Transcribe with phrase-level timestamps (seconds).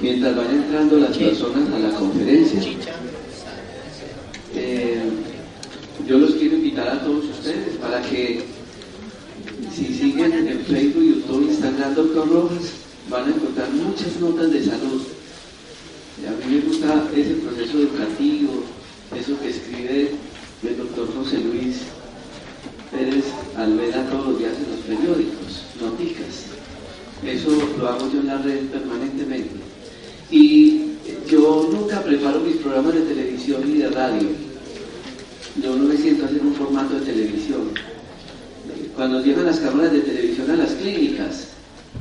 [0.00, 2.60] Mientras van entrando las personas a la conferencia,
[4.54, 5.00] eh,
[6.06, 8.44] yo los quiero invitar a todos ustedes para que
[9.74, 12.72] si siguen en Facebook, YouTube, Instagram, Doctor Rojas,
[13.10, 15.02] van a encontrar muchas notas de salud.
[16.26, 18.64] a mí me gusta ese proceso educativo,
[19.16, 20.10] eso que escribe
[20.62, 21.76] el doctor José Luis
[22.90, 23.24] Pérez
[23.56, 26.46] Alveda todos los días en los periódicos, noticas.
[27.24, 29.56] Eso lo hago yo en la red permanentemente.
[30.30, 30.82] Y
[31.28, 34.28] yo nunca preparo mis programas de televisión ni de radio.
[35.62, 37.70] Yo no me siento a hacer un formato de televisión.
[39.08, 41.46] Cuando llegan las cámaras de televisión a las clínicas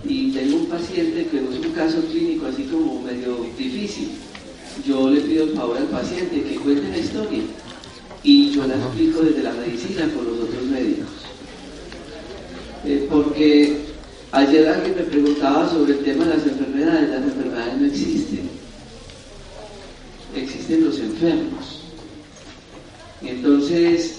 [0.03, 4.09] y tengo un paciente que es un caso clínico así como medio difícil,
[4.85, 7.43] yo le pido el favor al paciente que cuente la historia
[8.23, 11.07] y yo la explico desde la medicina con los otros médicos.
[12.83, 13.77] Eh, porque
[14.33, 17.09] Ayer alguien me preguntaba sobre el tema de las enfermedades.
[17.09, 18.49] Las enfermedades no existen.
[20.35, 21.83] Existen los enfermos.
[23.21, 24.16] Entonces,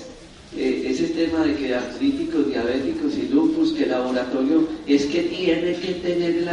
[1.19, 6.49] tema de que artríticos, diabéticos y lupus, que el laboratorio es que tiene que tener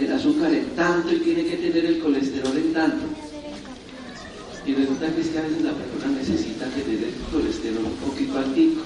[0.00, 3.04] el azúcar en tanto y tiene que tener el colesterol en tanto.
[4.66, 8.38] Y resulta que es que a veces la persona necesita tener el colesterol un poquito
[8.38, 8.82] altico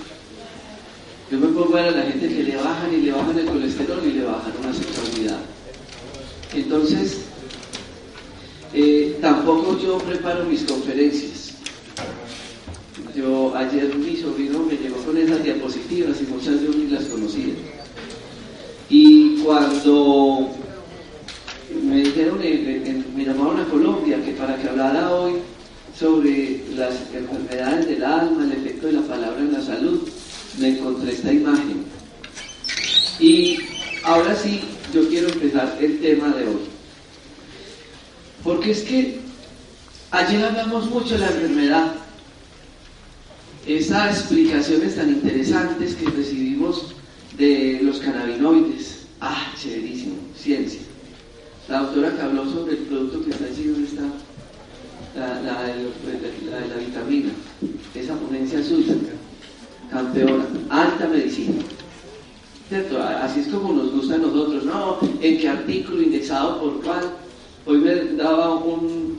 [1.31, 3.45] yo me pongo a ver a la gente que le bajan y le bajan el
[3.45, 5.41] colesterol y le bajan una sexualidad.
[6.55, 7.19] Entonces,
[8.73, 11.38] eh, tampoco yo preparo mis conferencias.
[13.19, 17.53] Yo ayer mi sobrino me llegó con esas diapositivas y muchas de ni las conocía.
[18.89, 20.51] Y cuando
[21.83, 25.33] me dijeron, me llamaron a Colombia que para que hablara hoy
[25.99, 30.09] sobre las enfermedades del alma, el efecto de la palabra en la salud,
[30.61, 31.87] me encontré esta imagen.
[33.19, 33.59] Y
[34.05, 34.61] ahora sí,
[34.95, 36.69] yo quiero empezar el tema de hoy.
[38.45, 39.19] Porque es que
[40.13, 41.98] ayer hablamos mucho de la enfermedad.
[43.69, 46.87] Esas explicaciones tan interesantes que recibimos
[47.37, 49.05] de los cannabinoides.
[49.21, 50.81] Ah, chéverísimo, ciencia.
[51.69, 54.05] La doctora que habló sobre el producto que está allí, ¿dónde está?
[55.15, 57.29] La, la, de la vitamina,
[57.95, 58.95] esa ponencia suya
[59.91, 61.61] campeona, alta medicina.
[62.71, 63.03] ¿Cierto?
[63.03, 64.97] Así es como nos gusta a nosotros, ¿no?
[65.21, 67.13] ¿En qué artículo indexado por cuál?
[67.67, 69.19] Hoy me daba un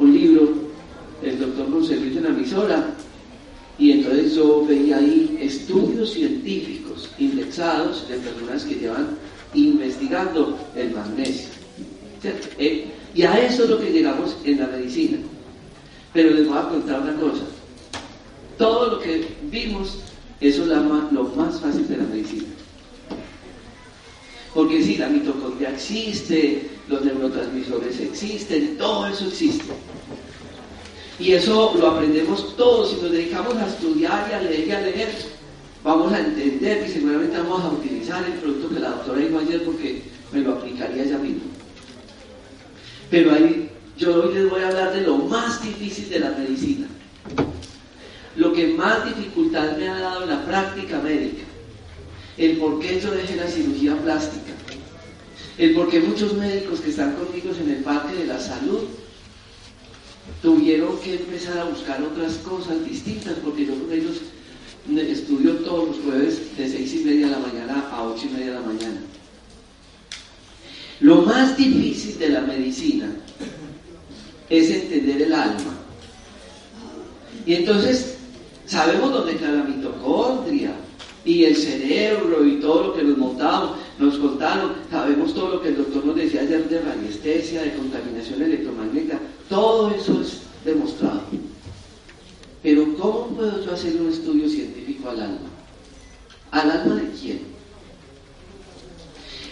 [0.00, 0.66] libro
[1.22, 2.94] el doctor José Luis en la emisora
[3.78, 7.10] y entonces yo veía ahí estudios científicos
[8.06, 9.08] indexados de personas que llevan
[9.54, 11.48] investigando el magnesio.
[12.58, 15.18] Eh, y a eso es lo que llegamos en la medicina.
[16.12, 17.42] Pero les voy a contar una cosa.
[18.58, 19.98] Todo lo que vimos,
[20.40, 22.46] eso es lo más fácil de la medicina.
[24.54, 29.64] Porque sí, la mitocondria existe, los neurotransmisores existen, todo eso existe.
[31.18, 34.80] Y eso lo aprendemos todos, si nos dedicamos a estudiar y a leer y a
[34.80, 35.08] leer,
[35.86, 39.64] vamos a entender y seguramente vamos a utilizar el producto que la doctora dijo ayer
[39.64, 40.02] porque
[40.32, 41.44] me lo aplicaría ella misma.
[43.08, 46.88] Pero ahí yo hoy les voy a hablar de lo más difícil de la medicina.
[48.34, 51.44] Lo que más dificultad me ha dado en la práctica médica,
[52.36, 54.52] el por qué yo dejé la cirugía plástica,
[55.56, 58.80] el por qué muchos médicos que están conmigo en el parque de la salud
[60.42, 64.16] tuvieron que empezar a buscar otras cosas distintas, porque yo con ellos
[64.98, 68.46] estudio todos los jueves de seis y media de la mañana a ocho y media
[68.46, 69.00] de la mañana.
[71.00, 73.10] Lo más difícil de la medicina
[74.48, 75.74] es entender el alma.
[77.44, 78.16] Y entonces
[78.66, 80.72] Sabemos dónde está la mitocondria
[81.24, 85.68] y el cerebro y todo lo que nos montamos, nos contaron, sabemos todo lo que
[85.68, 91.22] el doctor nos decía ayer de radiestesia, de contaminación electromagnética, todo eso es demostrado.
[92.66, 95.48] Pero ¿cómo puedo yo hacer un estudio científico al alma?
[96.50, 97.42] ¿Al alma de quién?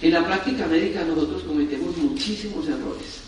[0.02, 3.20] En la práctica médica nosotros cometemos muchísimos errores.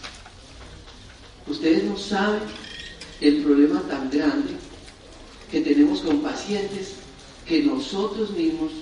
[1.47, 2.43] Ustedes no saben
[3.21, 4.55] el problema tan grande
[5.53, 6.95] que tenemos con pacientes
[7.47, 8.73] que nosotros mismos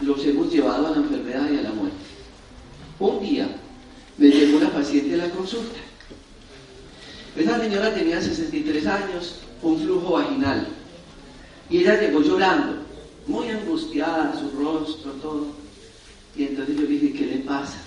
[0.00, 2.04] los hemos llevado a la enfermedad y a la muerte.
[2.98, 3.56] Un día
[4.18, 5.85] me llegó una paciente a la consulta.
[7.36, 10.66] Esa señora tenía 63 años, un flujo vaginal.
[11.68, 12.78] Y ella llegó llorando,
[13.26, 15.46] muy angustiada, su rostro, todo.
[16.34, 17.78] Y entonces yo dije, ¿qué le pasa?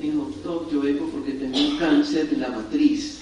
[0.00, 3.18] Dijo, doctor, yo vengo porque tengo un cáncer de la matriz.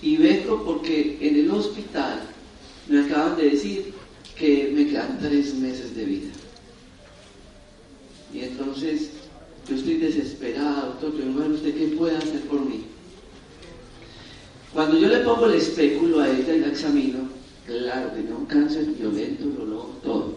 [0.00, 2.20] Y vengo porque en el hospital
[2.88, 3.92] me acaban de decir
[4.38, 6.30] que me quedan tres meses de vida.
[8.32, 9.10] Y entonces
[9.68, 12.93] yo estoy desesperado, doctor, pero ¿usted qué puede hacer por mí?
[14.74, 17.20] Cuando yo le pongo el espéculo a ella y la examino,
[17.64, 20.34] claro, tenía un cáncer violento, dolor, todo.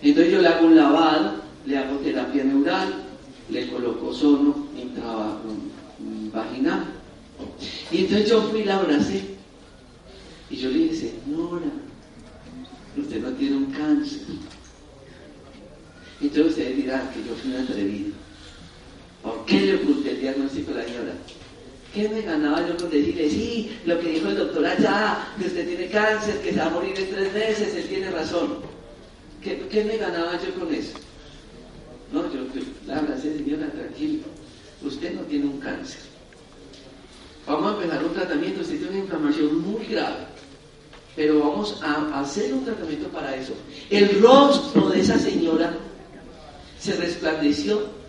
[0.00, 3.02] Entonces yo le hago un lavado, le hago terapia neural,
[3.50, 4.68] le coloco sono
[6.32, 6.84] vaginal.
[7.90, 9.22] Y entonces yo fui y la abracé.
[10.48, 11.66] Y yo le dije, señora,
[12.96, 14.22] usted no tiene un cáncer.
[16.20, 18.12] Entonces ustedes dirán que yo fui un atrevido.
[19.20, 21.14] ¿Por qué le oculté el diagnóstico a la señora?
[21.94, 25.66] ¿Qué me ganaba yo con decirle, sí, lo que dijo el doctor allá, que usted
[25.66, 28.56] tiene cáncer, que se va a morir en tres meses, él tiene razón?
[29.42, 30.94] ¿Qué, me ganaba yo con eso?
[32.10, 32.40] No, yo
[32.86, 34.22] la abracé, señora, tranquilo.
[34.82, 36.00] Usted no tiene un cáncer.
[37.46, 40.26] Vamos a empezar un tratamiento, usted tiene una inflamación muy grave.
[41.14, 43.52] Pero vamos a hacer un tratamiento para eso.
[43.90, 45.74] El rostro de esa señora
[46.78, 48.01] se resplandeció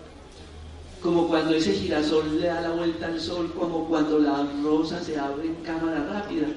[1.03, 5.19] como cuando ese girasol le da la vuelta al sol, como cuando la rosa se
[5.19, 6.47] abre en cámara rápida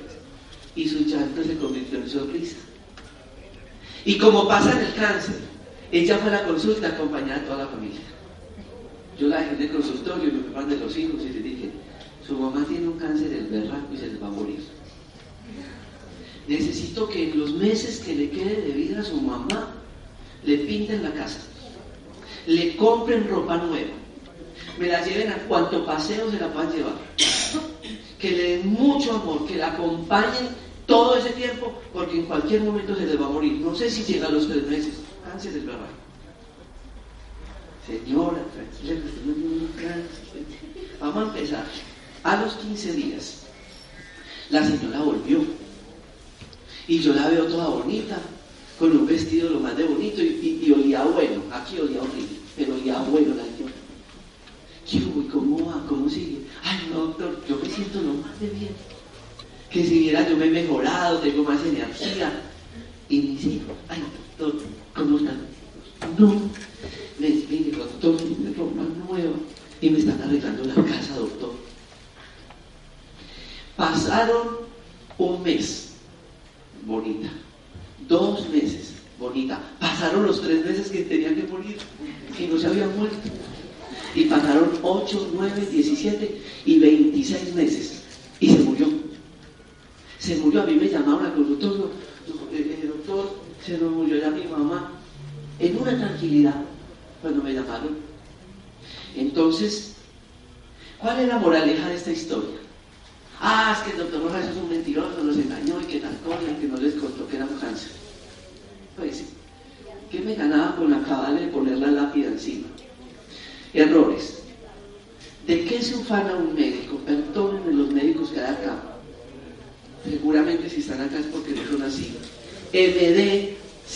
[0.76, 2.56] y su llanto se convirtió en sonrisa.
[4.04, 5.40] Y como pasa en el cáncer,
[5.90, 8.00] ella fue a la consulta acompañada de toda la familia.
[9.18, 11.70] Yo la dejé en el consultorio, me preparan de los hijos y le dije,
[12.24, 14.60] su mamá tiene un cáncer del berraco y se le va a morir.
[16.46, 19.74] Necesito que en los meses que le quede de vida a su mamá,
[20.44, 21.40] le pinten la casa,
[22.46, 24.05] le compren ropa nueva,
[24.78, 26.94] me la lleven a cuanto paseo se la puedan llevar,
[28.18, 30.48] que le den mucho amor, que la acompañen
[30.86, 33.60] todo ese tiempo, porque en cualquier momento se le va a morir.
[33.60, 34.94] No sé si llega a los tres meses,
[35.24, 36.06] cáncer del berraco.
[37.86, 38.94] Señora, tranquila,
[39.24, 40.44] no tiene cáncer.
[41.00, 41.64] Vamos a empezar.
[42.24, 43.42] A los 15 días,
[44.50, 45.44] la señora volvió.
[46.88, 48.18] Y yo la veo toda bonita,
[48.78, 51.42] con un vestido lo más de bonito y, olía bueno.
[51.52, 53.65] Aquí olía horrible, pero olía bueno la señora.
[54.90, 55.84] ¿Y cómo va?
[55.88, 56.46] ¿Cómo sigue?
[56.62, 58.70] Ay, no, doctor, yo me siento lo más de bien.
[59.70, 62.42] Que si viera yo me he mejorado, tengo más energía.
[63.08, 64.02] Y mis hijos, ay,
[64.38, 64.62] doctor,
[64.94, 65.40] ¿cómo están?
[66.18, 66.50] No,
[67.18, 69.34] me mire, doctor, me ropa nueva
[69.80, 71.54] y me están arreglando la casa, doctor.
[73.76, 74.48] Pasaron
[75.18, 75.85] un mes,
[85.16, 85.95] 8, 9, 17.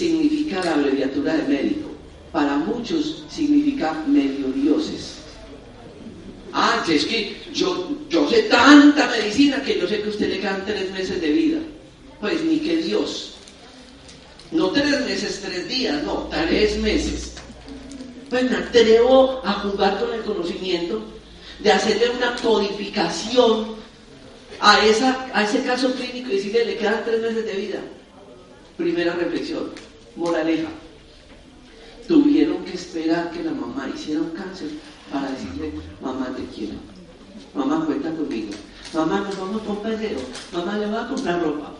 [0.00, 1.90] Significa la abreviatura de médico.
[2.32, 5.16] Para muchos significa medio dioses.
[6.52, 10.64] Ah, es que yo, yo sé tanta medicina que yo sé que usted le quedan
[10.64, 11.58] tres meses de vida.
[12.18, 13.34] Pues ni que Dios.
[14.52, 17.34] No tres meses, tres días, no, tres meses.
[18.30, 21.02] Pues me atrevo a jugar con el conocimiento,
[21.60, 23.76] de hacerle una codificación
[24.60, 27.80] a, esa, a ese caso clínico y decirle, le quedan tres meses de vida.
[28.76, 29.70] Primera reflexión,
[30.16, 30.68] moraleja.
[32.08, 34.68] Tuvieron que esperar que la mamá hiciera un cáncer
[35.12, 36.74] para decirle, mamá te quiero,
[37.54, 38.52] mamá cuenta conmigo,
[38.92, 40.18] mamá nos vamos un paseo,
[40.52, 41.72] mamá le va a comprar ropa.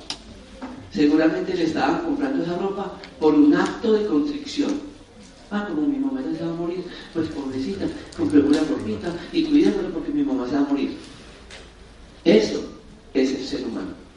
[0.92, 4.90] Seguramente le estaban comprando esa ropa por un acto de constricción.
[5.52, 9.44] Ah, como mi mamá ya se va a morir, pues pobrecita, compré una ropita y
[9.44, 10.96] cuídamelo porque mi mamá se va a morir.
[12.24, 12.62] Eso
[13.14, 14.09] es el ser humano.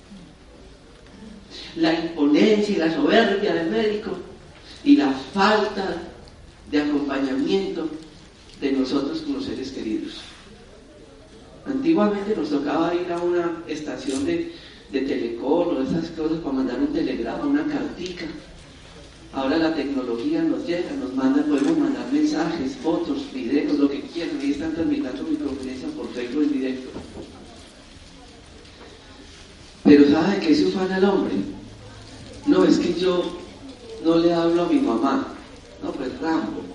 [1.75, 4.11] La imponencia y la soberbia del médico
[4.83, 5.97] y la falta
[6.69, 7.87] de acompañamiento
[8.61, 10.21] de nosotros como seres queridos.
[11.65, 14.53] Antiguamente nos tocaba ir a una estación de,
[14.91, 18.25] de telecom o esas cosas para mandar un telegrama, una cartica.
[19.33, 24.39] Ahora la tecnología nos llega, nos manda, podemos mandar mensajes, fotos, videos, lo que quieran.
[24.41, 26.89] Y están transmitiendo mi conferencia por Facebook en directo.
[29.83, 31.33] Pero ¿sabe qué se ufana el hombre?
[32.45, 33.23] No, es que yo
[34.03, 35.27] no le hablo a mi mamá.
[35.81, 36.73] No, pues Rambo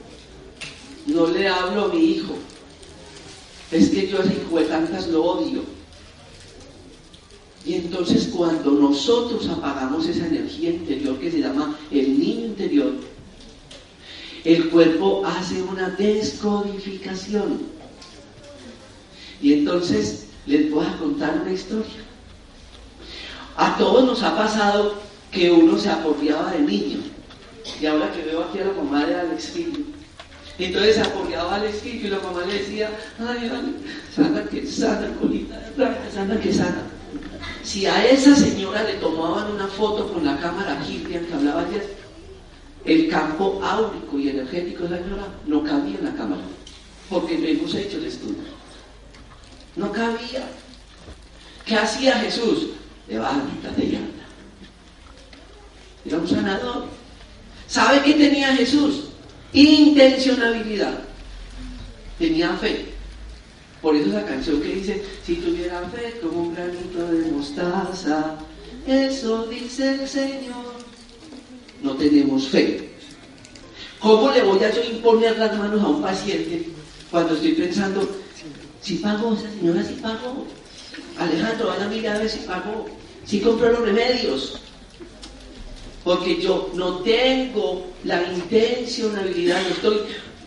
[1.08, 2.34] no le hablo a mi hijo.
[3.70, 5.62] Es que yo de tantas lo odio.
[7.64, 12.92] Y entonces cuando nosotros apagamos esa energía interior que se llama el niño interior,
[14.44, 17.62] el cuerpo hace una descodificación.
[19.42, 22.04] Y entonces les voy a contar una historia.
[23.56, 24.94] A todos nos ha pasado
[25.30, 26.98] que uno se aporreaba de niño.
[27.80, 29.84] Y ahora que veo aquí a la mamá de Alex Filio,
[30.58, 33.50] entonces se aporreaba Alex Filio y la mamá le decía, ay,
[34.14, 35.70] sana que sana, colita,
[36.12, 36.82] sana que sana.
[37.62, 41.96] Si a esa señora le tomaban una foto con la cámara Kirlian que hablaba ayer,
[42.84, 46.40] el campo áurico y energético de la señora no cabía en la cámara,
[47.10, 48.58] porque no hemos hecho el estudio.
[49.76, 50.48] No cabía.
[51.64, 52.68] ¿Qué hacía Jesús?
[53.06, 54.17] Levántate y anda.
[56.08, 56.84] Era un sanador.
[57.66, 59.04] ¿Sabe qué tenía Jesús?
[59.52, 61.00] Intencionabilidad.
[62.18, 62.86] Tenía fe.
[63.82, 68.38] Por eso esa canción que dice, si tuviera fe como un granito de mostaza,
[68.86, 70.78] eso dice el Señor.
[71.82, 72.88] No tenemos fe.
[74.00, 76.68] ¿Cómo le voy a yo imponer las manos a un paciente
[77.10, 78.08] cuando estoy pensando,
[78.80, 80.46] si pagó, esa señora si pagó?
[81.18, 82.86] Alejandro, vaya a mirar a ver si pagó,
[83.26, 84.58] si compró los remedios.
[86.08, 89.98] Porque yo no tengo la intencionalidad, no estoy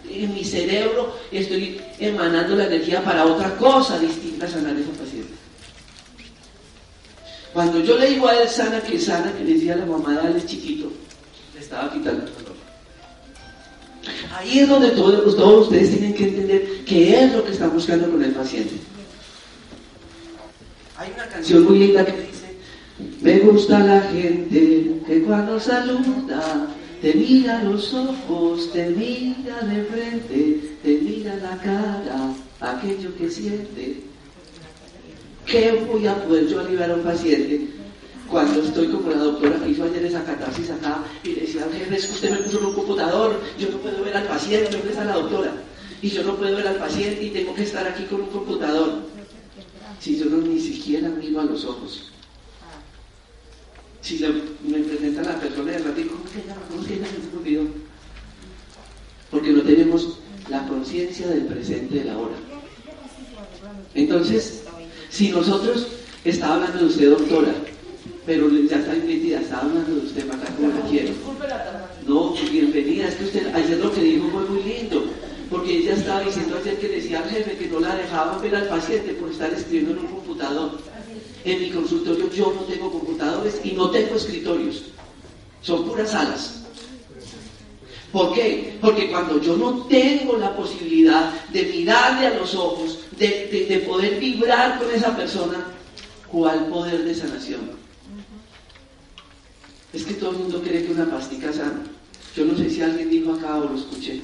[0.09, 4.89] en mi cerebro, estoy emanando la energía para otra cosa distinta a sanar a ese
[4.89, 5.33] paciente.
[7.53, 10.15] Cuando yo le digo a él sana que sana, que le decía a la mamá,
[10.15, 10.91] dale chiquito,
[11.53, 12.55] le estaba quitando el dolor.
[14.35, 18.09] Ahí es donde todos, todos ustedes tienen que entender qué es lo que están buscando
[18.09, 18.73] con el paciente.
[20.97, 22.30] Hay una canción muy linda que dice,
[23.21, 26.67] me gusta la gente que cuando saluda
[27.01, 34.01] te mira los ojos, te mira de frente, te mira la cara, aquello que siente.
[35.45, 37.67] ¿Qué voy a poder yo aliviar a un paciente
[38.29, 41.95] cuando estoy como la doctora que hizo ayer esa catarsis acá y le decía, jefe,
[41.95, 44.89] es que usted me puso en un computador, yo no puedo ver al paciente, ¿dónde
[44.89, 45.53] está la doctora?
[46.01, 49.11] Y yo no puedo ver al paciente y tengo que estar aquí con un computador
[50.01, 52.10] si yo no ni siquiera miro a los ojos?
[54.11, 54.19] Si
[54.67, 56.61] me presenta la persona y el ratito, ¿cómo que llama?
[56.69, 57.07] ¿Cómo que llama?
[57.07, 57.63] Se me olvidó.
[59.31, 62.35] Porque no tenemos la conciencia del presente de la hora.
[63.95, 64.63] Entonces,
[65.09, 65.87] si nosotros,
[66.25, 67.53] estaba hablando de usted, doctora,
[68.25, 71.13] pero ya está invitada, estaba hablando de usted, para como la quiero.
[72.05, 75.05] No, bienvenida, es que usted, ayer lo que dijo fue muy lindo
[75.49, 78.67] porque ella estaba diciendo ayer que decía al jefe que no la dejaba ver al
[78.69, 80.79] paciente por estar escribiendo en un computador.
[81.43, 84.83] En mi consultorio yo no tengo computadores y no tengo escritorios,
[85.61, 86.61] son puras salas.
[88.11, 88.77] ¿Por qué?
[88.81, 94.19] Porque cuando yo no tengo la posibilidad de mirarle a los ojos, de, de poder
[94.19, 95.65] vibrar con esa persona,
[96.29, 97.61] ¿cuál poder de sanación?
[99.93, 101.83] Es que todo el mundo cree que una pastica sana.
[102.35, 104.21] Yo no sé si alguien dijo acá o lo escuché.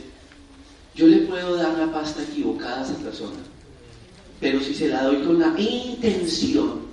[0.95, 3.37] Yo le puedo dar la pasta equivocada a esa persona,
[4.39, 6.86] pero si se la doy con la intención,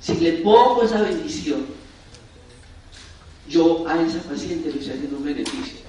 [0.00, 1.66] si le pongo esa bendición,
[3.48, 5.80] yo a esa paciente le estoy haciendo un beneficio.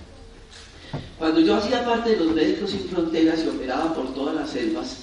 [1.17, 4.97] Cuando yo hacía parte de los médicos sin fronteras y operaba por todas las selvas,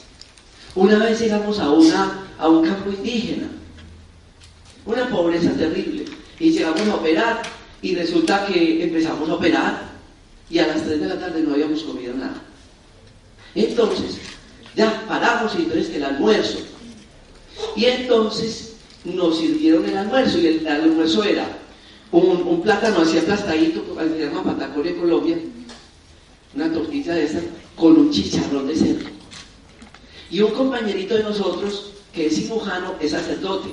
[0.74, 3.48] una vez llegamos a, una, a un campo indígena,
[4.84, 6.04] una pobreza terrible,
[6.38, 7.42] y llegamos a operar
[7.80, 9.88] y resulta que empezamos a operar
[10.50, 12.42] y a las 3 de la tarde no habíamos comido nada.
[13.54, 14.18] Entonces,
[14.74, 16.58] ya paramos y entonces el almuerzo.
[17.76, 18.67] Y entonces
[19.14, 21.46] nos sirvieron el almuerzo y el, almuerzo era
[22.12, 25.38] un, plátano así aplastadito, se llama Pataconia, Colombia,
[26.54, 27.40] una tortilla de esa
[27.76, 29.08] con un chicharrón de cerdo.
[30.30, 33.68] Y un compañerito de nosotros, que es cirujano, es sacerdote.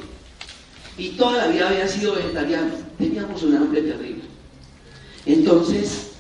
[0.98, 2.74] Y toda la vida había sido vegetariano.
[2.98, 4.24] Teníamos un hambre terrible.
[5.26, 6.12] Entonces,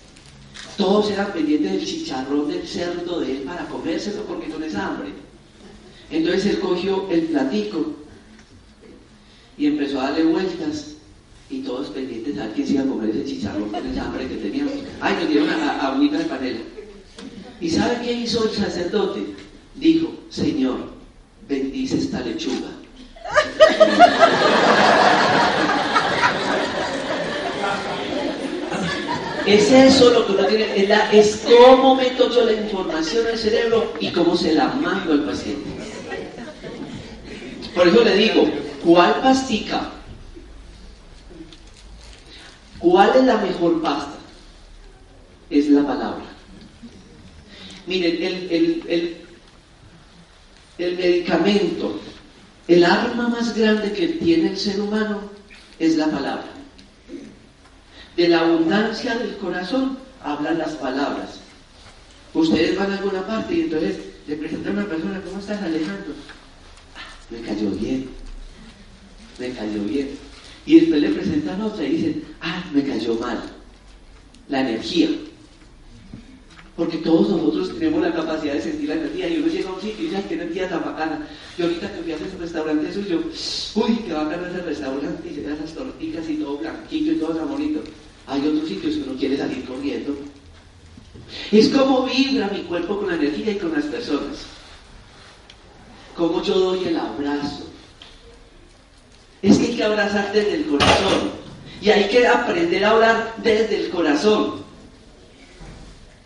[0.77, 5.09] todos eran pendientes del chicharrón del cerdo de él para comérselo porque no es hambre.
[6.11, 7.94] Entonces él cogió el platico
[9.57, 10.95] y empezó a darle vueltas
[11.49, 14.35] y todos pendientes a quién se iba a comer ese chicharrón con esa hambre que
[14.35, 14.73] teníamos.
[14.99, 16.59] Ay, nos dieron a, a de panela.
[17.61, 19.21] ¿Y sabe qué hizo el sacerdote?
[19.75, 20.77] Dijo, Señor,
[21.47, 22.71] bendice esta lechuga.
[29.45, 33.37] Es eso lo que uno tiene, es, la, es cómo meto yo la información al
[33.37, 35.69] cerebro y cómo se la mando al paciente.
[37.75, 38.49] Por eso le digo,
[38.85, 39.89] ¿cuál pastica?
[42.79, 44.15] ¿Cuál es la mejor pasta?
[45.49, 46.25] Es la palabra.
[47.87, 49.25] Miren, el,
[50.77, 51.99] el medicamento,
[52.67, 55.21] el arma más grande que tiene el ser humano
[55.79, 56.45] es la palabra.
[58.15, 61.39] De la abundancia del corazón hablan las palabras.
[62.33, 66.13] Ustedes van a alguna parte y entonces le presentan a una persona, ¿cómo estás Alejandro?
[66.95, 66.99] Ah,
[67.29, 68.09] me cayó bien,
[69.39, 70.09] me cayó bien.
[70.65, 73.41] Y después le presentan otra y dicen, ah, me cayó mal.
[74.47, 75.09] La energía.
[76.75, 79.29] Porque todos nosotros tenemos la capacidad de sentir la energía.
[79.29, 81.27] Y uno llega a un sitio y dice, ay, qué energía tan bacana.
[81.57, 83.21] Yo ahorita que fui a ese restaurante suyo,
[83.75, 85.29] uy, qué bacano ese restaurante.
[85.29, 87.81] Y se dan las tortitas y todo blanquito y todo tan bonito.
[88.27, 90.17] Hay otros sitios que uno quiere salir corriendo.
[91.51, 94.45] Es como vibra mi cuerpo con la energía y con las personas.
[96.15, 97.64] Como yo doy el abrazo.
[99.45, 101.31] Es que hay que abrazar desde el corazón.
[101.79, 104.55] Y hay que aprender a hablar desde el corazón.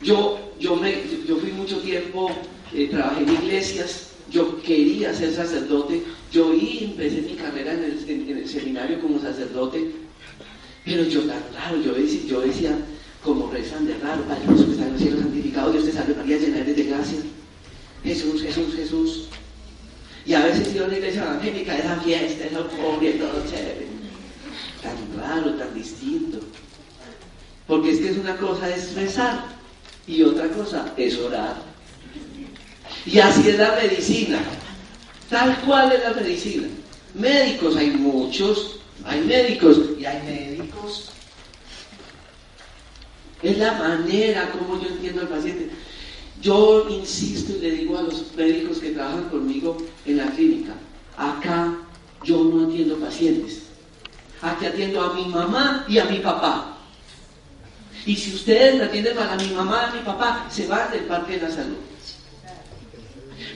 [0.01, 0.95] Yo, yo, me,
[1.27, 2.31] yo fui mucho tiempo,
[2.73, 9.01] eh, trabajé en iglesias, yo quería ser sacerdote, yo empecé mi carrera en el, seminario
[9.01, 9.91] como sacerdote,
[10.85, 12.77] pero yo tan raro, yo decía, yo decía
[13.21, 16.37] como rezan de raro, Padre que está en el cielo santificado, Dios te salve María,
[16.37, 17.19] llena de gracia.
[18.01, 19.28] Jesús, Jesús, Jesús.
[20.25, 23.87] Y a veces iba a la iglesia evangélica, era fiesta, era pobre, todo chévere.
[24.81, 26.39] Tan raro, tan distinto.
[27.67, 29.45] Porque es que es una cosa es rezar
[30.07, 31.55] y otra cosa es orar.
[33.05, 34.39] Y así es la medicina.
[35.29, 36.67] Tal cual es la medicina.
[37.13, 41.11] Médicos hay muchos, hay médicos y hay médicos.
[43.41, 45.69] Es la manera como yo entiendo al paciente.
[46.41, 50.73] Yo insisto y le digo a los médicos que trabajan conmigo en la clínica,
[51.17, 51.75] acá
[52.23, 53.63] yo no atiendo pacientes.
[54.41, 56.77] Aquí atiendo a mi mamá y a mi papá.
[58.05, 60.89] Y si ustedes me atienden mal a mi mamá y a mi papá, se van
[60.91, 61.75] del parque de la salud.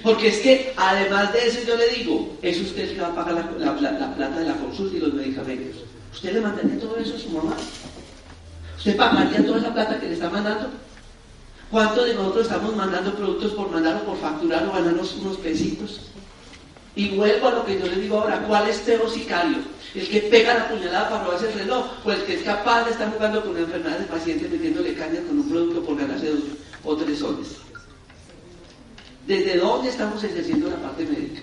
[0.01, 3.15] Porque es que, además de eso, yo le digo, es usted el que va a
[3.15, 3.75] pagar la,
[4.15, 5.83] plata de la consulta y los medicamentos.
[6.11, 7.55] ¿Usted le mantiene todo eso a su mamá?
[8.77, 10.69] ¿Usted pagaría toda esa plata que le está mandando?
[11.71, 16.01] ¿Cuántos de nosotros estamos mandando productos por mandar por facturar o ganarnos unos pesitos?
[16.95, 19.57] Y vuelvo a lo que yo le digo ahora, ¿cuál es peor sicario?
[19.95, 21.85] ¿El que pega la puñalada para robarse el reloj?
[22.05, 25.21] ¿O el que es capaz de estar jugando con una enfermedad del paciente metiéndole caña
[25.27, 26.43] con un producto por ganarse dos
[26.83, 27.47] o tres soles?
[29.25, 31.41] ¿Desde dónde estamos ejerciendo la parte médica?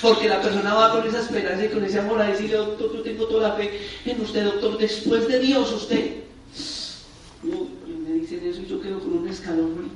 [0.00, 3.02] Porque la persona va con esa esperanza y con ese amor a decirle, doctor, yo
[3.02, 6.24] tengo toda la fe en usted, doctor, después de Dios usted
[8.14, 9.90] me dicen eso y yo quedo con un escalón.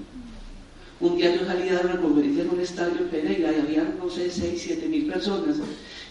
[1.00, 3.84] Un día yo salí a dar una conferencia en un estadio en Pereira y había,
[3.84, 5.56] no sé, 6, 7 mil personas.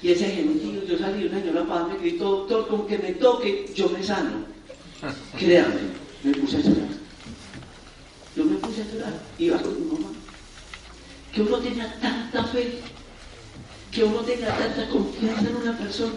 [0.02, 3.70] Y ese gentío, yo salí, una señora padre me gritó, doctor, con que me toque,
[3.76, 4.46] yo me sano.
[5.38, 5.76] Créame,
[6.24, 6.88] me puse a llorar.
[8.38, 10.14] Yo me puse a llorar, iba con mi mamá.
[11.34, 12.80] Que uno tenga tanta fe,
[13.92, 16.14] que uno tenga tanta confianza en una persona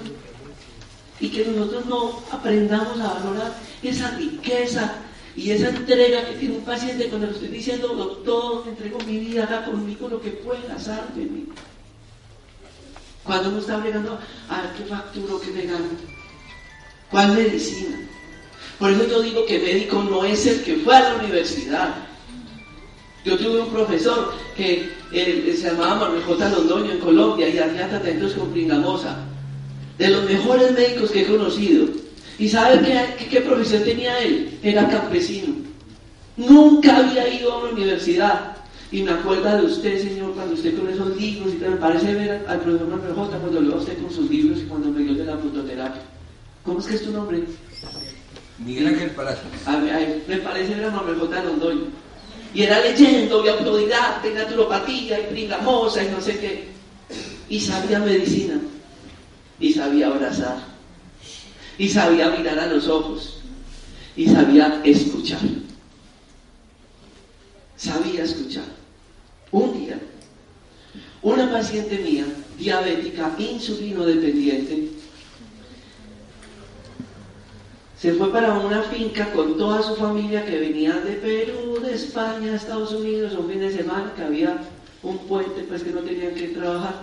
[1.19, 5.03] y que nosotros no aprendamos a valorar esa riqueza
[5.41, 9.45] y esa entrega que tiene un paciente cuando le estoy diciendo, doctor, entrego mi vida,
[9.45, 11.45] haga conmigo lo que pueda, sálveme.
[13.25, 14.19] Cuando uno está obligando
[14.51, 15.89] a qué facturo, qué me gano,
[17.11, 17.97] cuál medicina.
[18.79, 21.95] Por eso yo digo que médico no es el que fue a la universidad.
[23.25, 26.51] Yo tuve un profesor que eh, se llamaba Manuel J.
[26.51, 29.17] Londoño en Colombia y hacía tratamientos con pringamosa.
[29.97, 32.10] De los mejores médicos que he conocido.
[32.41, 34.59] ¿Y sabe qué, qué, profesión tenía él?
[34.63, 35.57] Era campesino.
[36.39, 38.57] Nunca había ido a una universidad.
[38.91, 42.43] Y me acuerda de usted, señor, cuando usted con esos libros, y me parece ver
[42.49, 43.39] al profesor Manuel J.
[43.39, 46.01] cuando leo a usted con sus libros y cuando me dio de la fototerapia.
[46.65, 47.45] ¿Cómo es que es tu nombre?
[48.59, 49.45] Miguel Ángel Palacio.
[49.67, 49.91] A mí,
[50.27, 51.45] me parece ver a Manuel J.
[51.45, 51.85] Londoño.
[52.55, 56.69] Y era leyendo, de autoridad, de naturopatía y pringamosa y no sé qué.
[57.51, 58.59] Y sabía medicina.
[59.61, 60.70] Y sabía abrazar
[61.81, 63.39] y sabía mirar a los ojos
[64.15, 65.41] y sabía escuchar.
[67.75, 68.67] Sabía escuchar.
[69.51, 69.99] Un día,
[71.23, 72.27] una paciente mía,
[72.59, 74.91] diabética, insulino dependiente,
[77.99, 82.57] se fue para una finca con toda su familia que venía de Perú, de España,
[82.57, 84.59] Estados Unidos, un fin de semana que había
[85.03, 86.97] un puente, pues que no tenían que trabajar.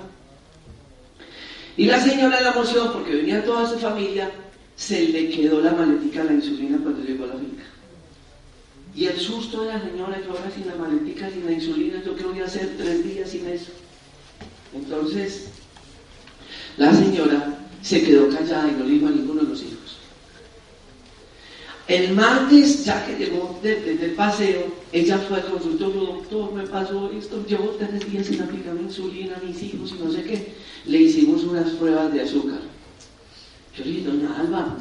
[1.75, 4.31] Y la señora la emoción, porque venía toda su familia,
[4.77, 7.63] se le quedó la maletica a la insulina cuando llegó a la finca.
[8.95, 12.15] Y el susto de la señora, yo ahora sin la maletica, sin la insulina, yo
[12.15, 13.71] qué voy a hacer tres días sin eso.
[14.73, 15.49] Entonces,
[16.77, 19.97] la señora se quedó callada y no le dijo a ninguno de los hijos.
[21.87, 27.09] El martes, ya que llegó desde el paseo, ella fue al consultorio, doctor, me pasó
[27.11, 30.53] esto, llevo tres días sin aplicar insulina a mis hijos y no sé qué.
[30.85, 32.59] Le hicimos unas pruebas de azúcar.
[33.77, 34.75] Yo dije, doña Alba,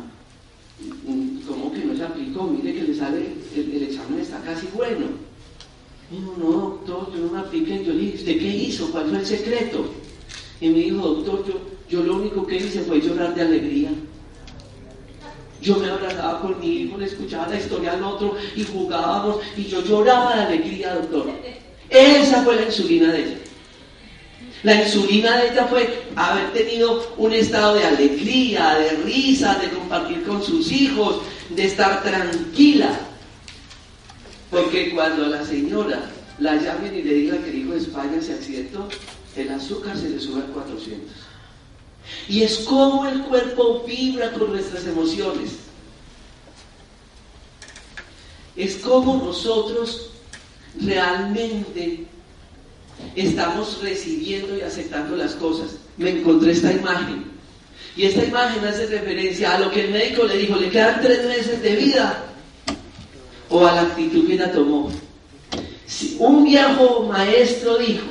[1.47, 2.45] ¿cómo que no se aplicó?
[2.45, 5.07] Mire que le sale, el, examen está casi bueno.
[6.11, 7.85] Dijo, no, doctor, yo no me apliqué.
[7.85, 8.91] Yo le dije, ¿usted qué hizo?
[8.91, 9.85] ¿Cuál fue el secreto?
[10.61, 11.55] Y me dijo, doctor, yo,
[11.91, 13.91] yo lo único que hice fue llorar de alegría.
[15.61, 19.65] Yo me abrazaba con mi hijo, le escuchaba la historia al otro y jugábamos y
[19.65, 21.27] yo lloraba de alegría, doctor.
[21.91, 23.39] Esa fue la insulina de ella.
[24.63, 30.25] La insulina de ella fue haber tenido un estado de alegría, de risa, de compartir
[30.25, 32.91] con sus hijos, de estar tranquila.
[34.51, 38.35] Porque cuando la señora la llamen y le digan que el hijo de España se
[38.35, 38.89] accidentó,
[39.37, 41.11] el azúcar se le sube a 400.
[42.29, 45.51] Y es como el cuerpo vibra con nuestras emociones.
[48.55, 50.11] Es como nosotros
[50.81, 52.07] realmente
[53.15, 55.77] estamos recibiendo y aceptando las cosas.
[55.97, 57.25] Me encontré esta imagen.
[57.97, 61.27] Y esta imagen hace referencia a lo que el médico le dijo, le quedan tres
[61.27, 62.25] meses de vida.
[63.49, 64.91] O a la actitud que ella tomó.
[65.87, 68.07] Si un viejo maestro dijo,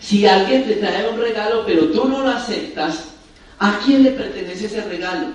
[0.00, 3.14] si alguien te trae un regalo pero tú no lo aceptas,
[3.58, 5.28] ¿A quién le pertenece ese regalo?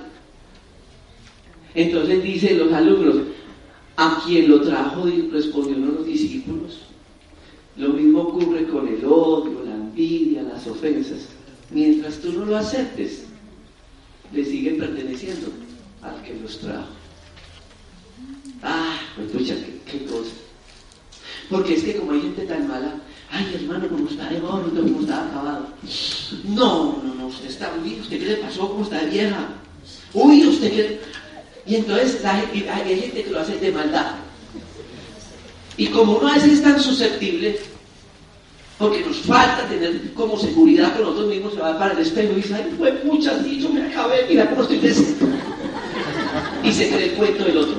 [1.74, 3.16] Entonces dicen los alumnos,
[3.96, 6.80] a quien lo trajo respondieron los discípulos.
[7.80, 11.30] Lo mismo ocurre con el odio, la envidia, las ofensas.
[11.72, 13.24] Mientras tú no lo aceptes,
[14.32, 15.48] le siguen perteneciendo
[16.04, 16.90] al que los trajo.
[18.62, 20.32] Ah, pues pucha, qué, qué cosa.
[21.50, 25.02] Porque es que como hay gente tan mala, Ay, hermano, como está de gordo, como
[25.02, 25.68] está acabado.
[26.46, 28.68] No, no, no, usted está bien, ¿usted qué le pasó?
[28.68, 29.50] ¿Cómo está vieja?
[30.14, 31.00] Uy, usted qué.
[31.68, 34.16] Y entonces hay, gente que lo hace de maldad.
[35.78, 37.60] Y como uno a veces es tan susceptible,
[38.80, 42.36] porque nos falta tener como seguridad con nosotros mismos, se va para el espejo y
[42.38, 45.26] dice, ay, fue muchas dicho, me acabé, mira cómo estoy decente.
[46.64, 47.76] Y se cree el cuento del otro.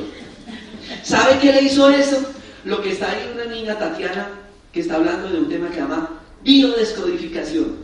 [1.03, 2.21] ¿Sabe qué le hizo eso?
[2.65, 4.29] Lo que está ahí una niña, Tatiana,
[4.73, 7.77] que está hablando de un tema que llama biodescodificación.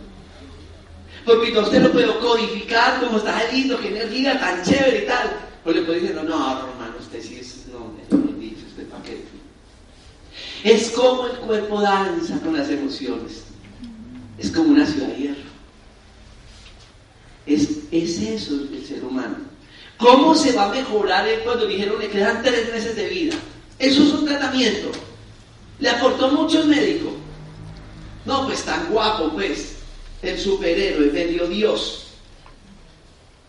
[1.24, 5.30] Porque usted lo puedo codificar como está lindo, qué energía tan chévere y tal.
[5.64, 8.86] Pues le puede decir, no, no, hermano, usted sí es, no, me lo dice usted
[8.88, 9.24] para qué.
[10.66, 13.44] Es como el cuerpo danza con las emociones.
[14.36, 15.50] Es como una ciudad de hierro.
[17.46, 19.36] Es, es eso el ser humano.
[19.96, 23.36] ¿Cómo se va a mejorar cuando dijeron le quedan tres meses de vida?
[23.78, 24.90] Eso es un tratamiento.
[25.78, 27.12] Le aportó mucho el médico.
[28.24, 29.76] No, pues tan guapo, pues,
[30.20, 32.08] el superhéroe, medio Dios,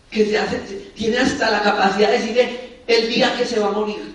[0.08, 0.58] que se hace,
[0.94, 4.14] tiene hasta la capacidad de decirle el día que se va a morir.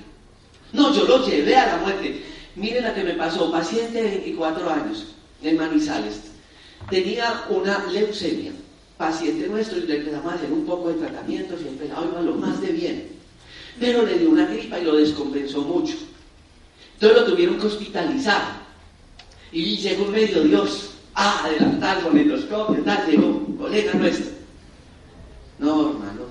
[0.72, 2.32] No, yo lo llevé a la muerte.
[2.56, 5.08] Miren la que me pasó, paciente de 24 años,
[5.42, 6.22] en Manizales.
[6.90, 8.52] Tenía una leucemia,
[8.98, 13.08] paciente nuestro, y le empezamos un poco de tratamiento, siempre iba lo más de bien.
[13.80, 15.96] Pero le dio una gripa y lo descompensó mucho.
[16.94, 18.64] Entonces lo tuvieron que hospitalizar.
[19.52, 24.32] Y llegó un medio Dios a adelantar con el endoscopio, tal, llegó, colega nuestro.
[25.58, 26.26] No, hermano,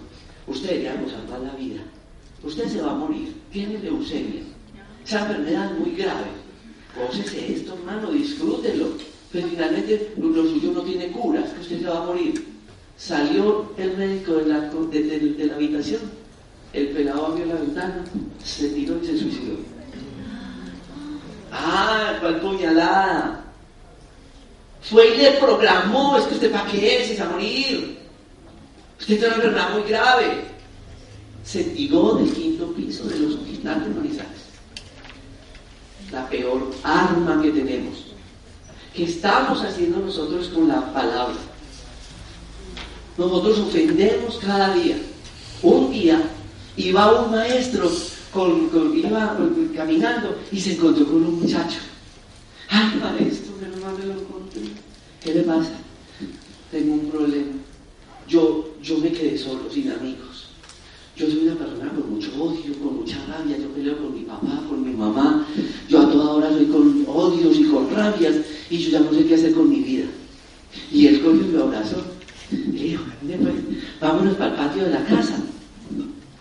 [0.47, 1.83] usted ya nos salva la vida.
[2.45, 4.43] Usted se va a morir, tiene leucemia.
[5.05, 6.27] Esa enfermedad es muy grave.
[6.95, 8.89] Cósese esto, hermano, disfrútelo.
[9.33, 12.47] Pero finalmente lo suyo no tiene curas, que usted se va a morir.
[12.99, 16.03] Salió el médico de la, de la habitación,
[16.73, 18.05] el pelado abrió la ventana,
[18.45, 19.57] se tiró y se suicidó.
[21.51, 23.45] Ah, cuál puñalada.
[24.83, 27.99] Fue y le programó, es que usted para qué es, se va a morir.
[29.01, 30.45] Usted tiene una enfermedad muy grave.
[31.45, 34.42] Se tiró del quinto piso de los hospitales de Manizales.
[36.13, 38.05] La peor arma que tenemos.
[38.95, 41.35] ¿Qué estamos haciendo nosotros con la palabra?
[43.17, 44.97] Nosotros ofendemos cada día.
[45.63, 46.23] Un día
[46.77, 47.91] iba un maestro
[48.33, 49.39] con, iba
[49.75, 51.79] caminando y se encontró con un muchacho.
[52.69, 54.63] Ay, maestro, pero no me lo encontré.
[55.23, 55.73] ¿Qué le pasa?
[56.71, 57.53] Tengo un problema.
[58.29, 60.49] Yo, yo me quedé solo, sin amigos.
[61.17, 63.57] Yo soy una persona con odio, con mucha rabia.
[63.59, 65.47] Yo peleo con mi papá, con mi mamá.
[65.89, 68.37] Yo a toda hora soy con odios y con rabias
[68.71, 70.07] y yo ya no sé qué hacer con mi vida.
[70.91, 72.03] Y él cogió mi abrazo.
[72.51, 73.05] Le dijo,
[74.01, 75.43] vámonos para el patio de la casa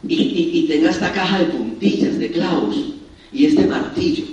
[0.08, 2.76] y, tenga esta caja de puntillas, de clavos
[3.32, 4.26] y este martillo.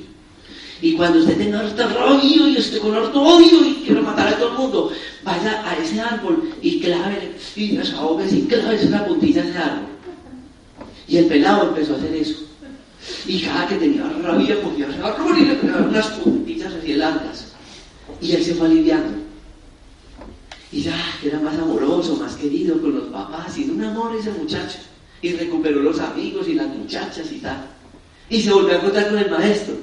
[0.81, 4.39] Y cuando usted tenga harto odio y esté con harto odio y quiero matar a
[4.39, 4.93] todo el mundo,
[5.25, 9.98] vaya a ese árbol y clave y desahógese y clave una puntilla a ese árbol.
[11.09, 12.45] Y el pelado empezó a hacer eso.
[13.27, 17.53] Y cada que tenía rabia cogía árbol y le pegaba unas puntillas así largas.
[18.21, 19.19] Y él se fue aliviando.
[20.71, 20.95] Y ya
[21.25, 24.79] era más amoroso, más querido con los papás, y de un amor ese muchacho.
[25.23, 27.67] Y recuperó los amigos y las muchachas y tal.
[28.29, 29.75] Y se volvió a encontrar con el maestro.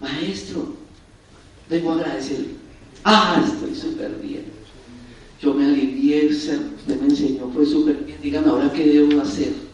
[0.00, 0.74] Maestro,
[1.70, 2.48] vengo a agradecerle.
[3.04, 4.44] Ah, estoy súper bien.
[5.40, 8.18] Yo me alivié, usted me enseñó, fue súper bien.
[8.22, 9.65] Dígame ahora qué debo hacer.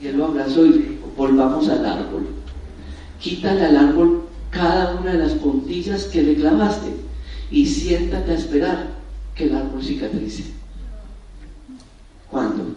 [0.00, 2.26] Y él lo abrazó y dijo, volvamos al árbol.
[3.20, 6.88] Quítale al árbol cada una de las puntillas que le clavaste
[7.50, 8.88] y siéntate a esperar
[9.34, 10.44] que el árbol cicatrice.
[12.30, 12.76] ¿Cuándo?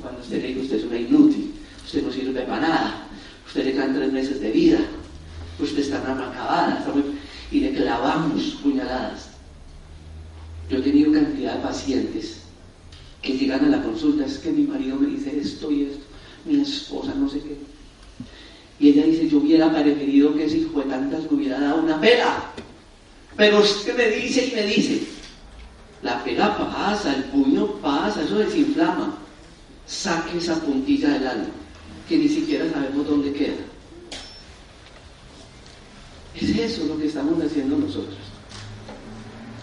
[0.00, 3.08] Cuando usted le dijo, usted es una inútil, usted no sirve para nada,
[3.46, 4.78] usted le quedan tres meses de vida,
[5.60, 7.04] usted está en acabada, está muy...
[7.50, 9.30] y le clavamos puñaladas.
[10.70, 12.42] Yo he tenido cantidad de pacientes
[13.22, 16.04] que llegan a la consulta, es que mi marido me dice esto y esto,
[16.44, 17.56] mi esposa no sé qué.
[18.80, 22.44] Y ella dice, yo hubiera preferido que ese hijo de tantas hubiera dado una pela.
[23.36, 25.02] Pero usted me dice y me dice,
[26.02, 29.16] la pela pasa, el puño pasa, eso desinflama.
[29.86, 31.48] Saque esa puntilla del alma,
[32.08, 33.56] que ni siquiera sabemos dónde queda.
[36.34, 38.18] Es eso lo que estamos haciendo nosotros.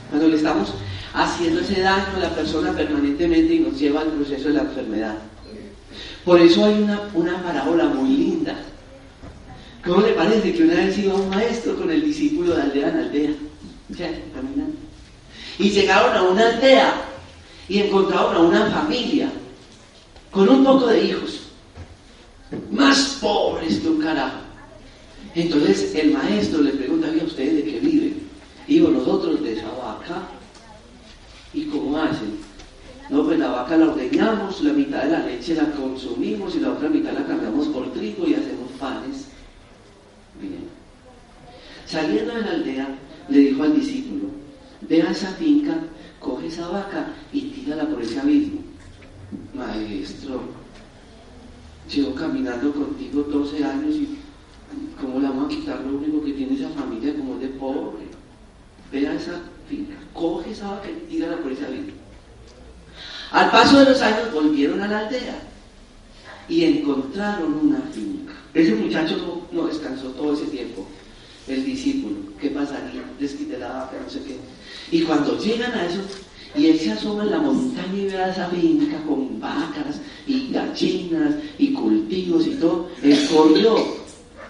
[0.09, 0.73] Cuando le estamos
[1.13, 5.15] haciendo ese daño a la persona permanentemente y nos lleva al proceso de la enfermedad.
[6.25, 8.55] Por eso hay una, una parábola muy linda.
[9.85, 12.97] ¿Cómo le parece que una vez iba un maestro con el discípulo de aldea en
[12.97, 13.35] aldea?
[14.33, 14.73] caminando.
[15.59, 17.05] Y llegaron a una aldea
[17.69, 19.31] y encontraron a una familia
[20.31, 21.41] con un poco de hijos,
[22.71, 24.39] más pobres que un carajo.
[25.35, 28.27] Entonces el maestro le pregunta a ustedes de qué viven.
[28.67, 30.23] Digo, nosotros de esa vaca.
[31.53, 32.39] ¿Y cómo hacen?
[33.09, 36.71] No, pues la vaca la ordeñamos, la mitad de la leche la consumimos y la
[36.71, 39.34] otra mitad la cambiamos por trigo y hacemos panes.
[40.41, 40.65] Bien.
[41.85, 42.87] Saliendo de la aldea,
[43.29, 44.29] le dijo al discípulo,
[44.81, 45.75] ve a esa finca,
[46.19, 48.59] coge esa vaca y tírala por ese abismo.
[49.53, 50.41] Maestro,
[51.89, 54.17] llevo caminando contigo 12 años y
[54.99, 58.05] ¿cómo le vamos a quitar lo único que tiene esa familia como de pobre?
[58.91, 61.93] Ve a esa finca, coge esa vaca y tírala por ese abismo.
[63.31, 65.39] Al paso de los años volvieron a la aldea
[66.47, 68.24] y encontraron una finca.
[68.55, 70.87] Ese muchacho no, descansó todo ese tiempo.
[71.45, 73.03] El discípulo, ¿qué pasaría?
[73.19, 74.37] Les quité la vaca, no sé qué.
[74.95, 75.99] Y cuando llegan a eso,
[76.55, 80.51] y él se asoma en la montaña y ve a esa finca con vacas y
[80.51, 83.75] gallinas y cultivos y todo, él corrió.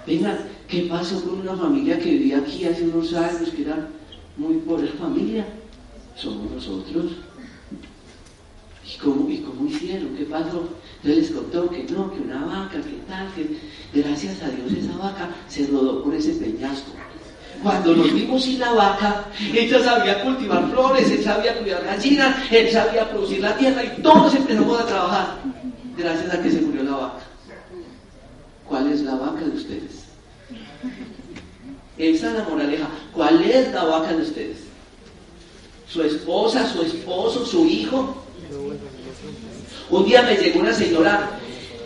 [0.06, 0.38] Venga,
[0.68, 3.90] ¿qué pasó con una familia que vivía aquí hace unos años, que era
[4.38, 5.48] muy pobre familia?
[6.16, 7.06] Somos nosotros.
[8.88, 10.16] ¿Y cómo, ¿Y cómo hicieron?
[10.16, 10.70] ¿Qué pasó?
[11.04, 13.58] Entonces les contó que no, que una vaca, que tal, que
[13.94, 16.92] gracias a Dios esa vaca se rodó por ese peñasco.
[17.62, 22.70] Cuando nos vimos sin la vaca, ella sabía cultivar flores, él sabía cuidar gallinas, él
[22.70, 25.28] sabía producir la tierra y todos empezamos a trabajar
[25.98, 27.20] gracias a que se murió la vaca.
[28.68, 30.06] ¿Cuál es la vaca de ustedes?
[31.98, 32.88] Esa es la moraleja.
[33.14, 34.58] ¿Cuál es la vaca de ustedes?
[35.88, 38.25] ¿Su esposa, su esposo, su hijo?
[39.90, 41.40] Un día me llegó una señora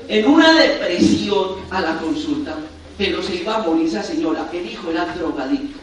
[0.07, 2.55] en una depresión a la consulta,
[2.97, 4.49] pero se iba a morir esa señora.
[4.51, 5.79] El hijo era drogadicto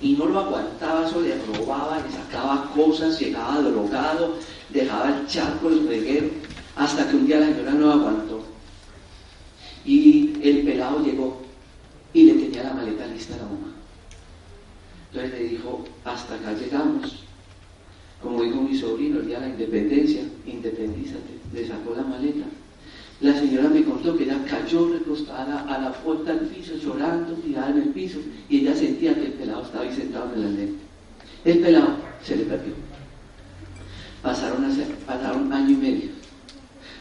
[0.00, 4.36] y no lo aguantaba, eso le robaba, le sacaba cosas, llegaba drogado,
[4.70, 6.28] dejaba el charco, el reguero,
[6.76, 8.42] hasta que un día la señora no aguantó.
[9.84, 11.42] Y el pelado llegó
[12.12, 13.74] y le tenía la maleta lista a la mamá.
[15.12, 17.24] Entonces le dijo, hasta acá llegamos.
[18.22, 22.44] Como dijo mi sobrino el día de la independencia, independízate, le sacó la maleta.
[23.20, 27.70] La señora me contó que ella cayó recostada a la puerta del piso, llorando, tirada
[27.70, 30.76] en el piso, y ella sentía que el pelado estaba ahí sentado en el andén.
[31.44, 32.72] El pelado se le perdió.
[34.22, 34.66] Pasaron,
[35.06, 36.10] pasaron año y medio.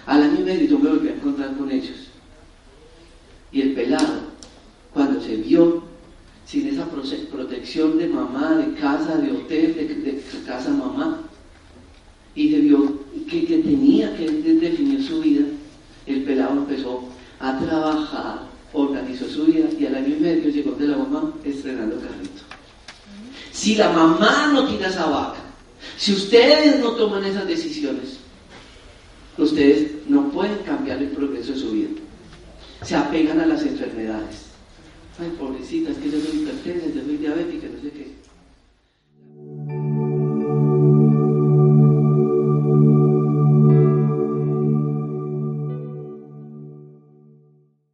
[0.05, 2.07] Al año y medio yo me volví a encontrar con ellos.
[3.51, 4.21] Y el pelado,
[4.93, 5.83] cuando se vio
[6.49, 11.21] sin esa protección de mamá, de casa, de hotel, de, casa mamá,
[12.33, 15.45] y se vio que, tenía que definir su vida,
[16.07, 17.03] el pelado empezó
[17.39, 18.39] a trabajar,
[18.73, 22.41] organizó su vida y al año y medio llegó de la mamá estrenando carrito.
[23.51, 25.41] Si la mamá no tira esa vaca,
[25.97, 28.17] si ustedes no toman esas decisiones,
[29.37, 31.89] ustedes no pueden cambiar el progreso de su vida.
[32.81, 34.48] Se apegan a las enfermedades
[35.19, 38.18] ay, pobrecita, es que yo soy hipertensa, yo soy diabética, no sé qué.